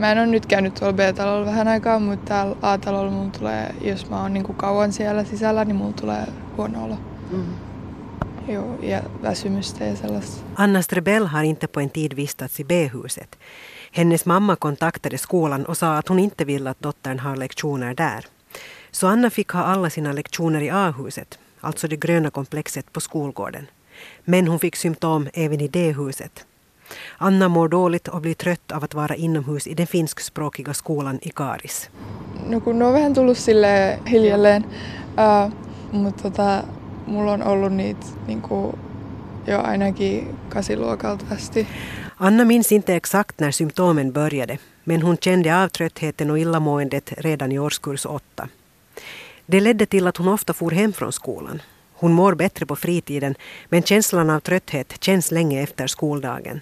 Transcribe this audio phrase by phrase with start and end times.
[0.00, 4.10] mä en ole nyt käynyt tuolla B-talolla vähän aikaa, mutta täällä A-talolla mulla tulee, jos
[4.10, 6.26] mä oon niinku kauan siellä sisällä, niin mulla tulee
[6.56, 6.98] huono olo.
[7.30, 7.44] Mm.
[8.48, 10.42] Joo, ja väsymystä ja sellaista.
[10.54, 13.38] Anna Strebell har inte på en tid vistats i B-huset.
[13.92, 18.24] Hennes mamma kontaktade skolan och sa att hon inte ville att dottern har lektioner där.
[18.90, 23.66] Så Anna fick ha alla sina lektioner i A-huset, alltså det gröna komplexet på skolgården.
[24.24, 26.46] Men hon fick symptom även i D-huset.
[27.22, 31.30] Anna mår dåligt och blir trött av att vara inomhus i den finskspråkiga skolan i
[31.30, 31.90] Karis.
[32.48, 34.64] No kun on vähän tullut sille hiljalleen,
[35.18, 35.52] uh,
[35.92, 36.62] mutta tota,
[37.06, 38.78] mulla on ollut niitä niinku,
[39.46, 41.66] jo ainakin kasiluokalta asti.
[42.16, 47.52] Anna minns inte exakt när symptomen började, men hon kände av tröttheten och illamåendet redan
[47.52, 48.48] i årskurs åtta.
[49.46, 51.62] Det ledde till att hon ofta for hem från skolan.
[51.94, 53.34] Hon mår bättre på fritiden,
[53.68, 56.60] men känslan av trötthet känns länge efter skoldagen.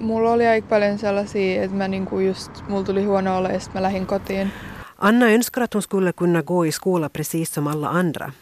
[0.00, 3.82] Mulla oli aika paljon sellaisia, että mä niinku just, mulla tuli huono olo ja mä
[3.82, 4.52] lähdin kotiin.
[4.98, 8.32] Anna önskar att hon skulle kunna gå i skola precis som alla andra.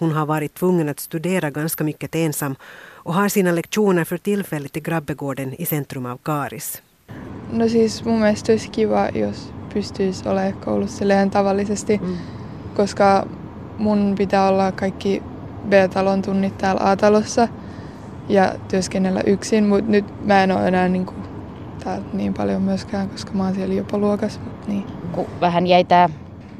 [0.00, 2.56] Hon har varit tvungen att studera ganska mycket ensam
[3.04, 6.82] och har sina lektioner för tillfället i Grabbegården i centrum av Karis.
[7.52, 12.16] No siis mun mielestä olisi kiva, jos pystyisi olemaan koulussa tavallisesti, mm.
[12.76, 13.26] koska
[13.78, 15.22] mun pitää olla kaikki
[15.68, 17.48] B-talon tunnit täällä A-talossa
[18.28, 21.16] ja työskennellä yksin, mutta nyt mä en ole enää niin, kuin,
[21.84, 24.40] täällä niin paljon myöskään, koska mä oon siellä jopa luokas.
[24.66, 24.84] Niin.
[25.12, 26.08] Kun vähän jäi tää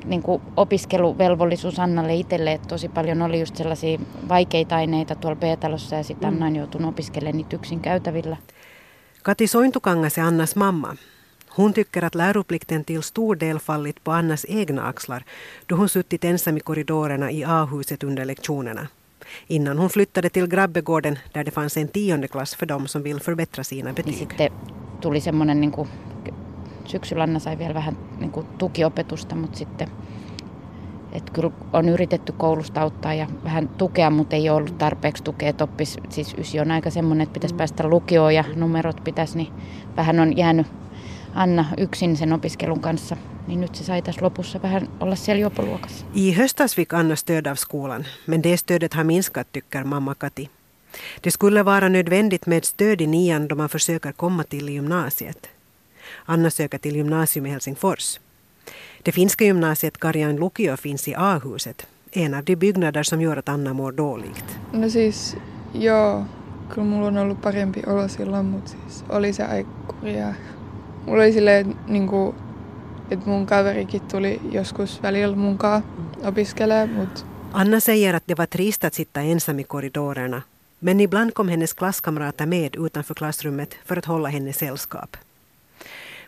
[0.05, 5.97] niin kuin opiskeluvelvollisuus Annalle itselle, että tosi paljon oli just sellaisia vaikeita aineita tuolla B-talossa
[5.97, 6.35] ja sitten mm.
[6.35, 8.37] Anna on joutunut opiskelemaan niitä yksin käytävillä.
[9.23, 10.95] Kati Sointukangas är Annas mamma.
[11.59, 15.23] Hon tycker att läroplikten till stor del fallit på Annas egna axlar
[15.69, 18.87] då hon suttit ensam i korridorerna i A-huset under lektionerna.
[19.49, 23.21] Innan hon flyttade till Grabbegården där det fanns en tionde klass för dem som vill
[23.21, 24.07] förbättra sina betyg.
[24.07, 24.51] Niin sitten
[25.01, 25.89] tuli semmoinen niin kuin
[26.85, 29.89] syksyllä Anna sai vielä vähän niin kuin tukiopetusta, mutta sitten
[31.13, 35.49] että kyllä on yritetty koulusta auttaa ja vähän tukea, mutta ei ole ollut tarpeeksi tukea.
[35.49, 37.59] Että oppis, siis ysi on aika semmoinen, että pitäisi mm.
[37.59, 39.53] päästä lukioon ja numerot pitäisi, niin
[39.97, 40.67] vähän on jäänyt
[41.35, 43.17] Anna yksin sen opiskelun kanssa.
[43.47, 46.07] Niin nyt se sai tässä lopussa vähän olla siellä jopoluokassa.
[46.15, 50.51] I höstas fick Anna stöd av skolan, men det stödet har minskat tycker mamma Kati.
[51.25, 55.49] Det skulle vara nödvändigt med stöd i nian då man försöker komma till gymnasiet.
[56.25, 58.21] Anna söker till gymnasium i Helsingfors.
[59.03, 63.49] Det finska gymnasiet Karjan Lukio finns i A-huset, en av de byggnader som gör att
[63.49, 64.45] Anna mår dåligt.
[64.73, 65.37] No siis,
[65.75, 66.27] joo,
[66.75, 70.35] kyllä mulla on ollut parempi olo silloin, mutta siis oli se aika kurjaa.
[71.09, 72.37] Mulla oli silleen, niin kuin,
[73.11, 75.83] että mun kaverikin tuli joskus välillä munkaan
[76.25, 77.21] opiskelemaan, mutta
[77.53, 80.43] Anna säger att det var trist att sitta ensam i korridorerna,
[80.81, 85.17] men ibland kom hennes klasskamrater med utanför klassrummet för att hålla henne sällskap.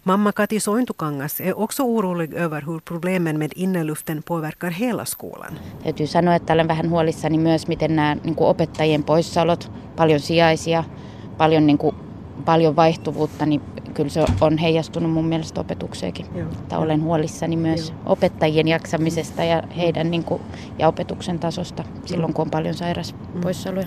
[0.05, 5.59] Mamma Kati Sointukangas är också orolig över hur problemen med inneluften påverkar hela skolan.
[5.83, 10.85] Täytyy sanoa, että olen vähän huolissani myös, miten nämä niin opettajien poissaolot, paljon sijaisia,
[11.39, 11.97] paljon, niin kuin,
[12.43, 13.61] paljon vaihtuvuutta, niin
[13.95, 16.27] kyllä se on heijastunut mun mielestä opetukseenkin.
[16.53, 17.99] Että olen huolissani myös Joo.
[18.07, 20.43] opettajien jaksamisesta ja heidän niin kuin,
[20.79, 23.87] ja opetuksen tasosta silloin, kun on paljon sairaspoissaoloja.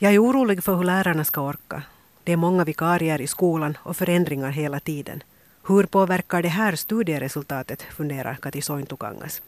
[0.00, 1.82] Jag är orolig för hur lärarna ska orka.
[2.24, 5.22] Det är många vikarier i skolan och förändringar hela tiden.
[5.68, 9.42] Hur påverkar det här studieresultatet, funderar Kati Sointukangas.